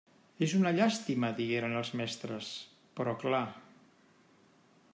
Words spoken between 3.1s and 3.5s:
clar...